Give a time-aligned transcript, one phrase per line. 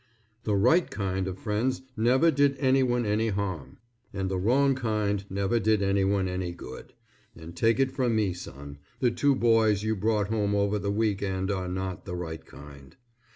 [0.45, 3.77] The right kind of friends never did anyone any harm,
[4.11, 6.95] and the wrong kind never did anyone any good,
[7.35, 11.21] and take it from me, son, the two boys you brought home over the week
[11.21, 12.95] end are not the right kind.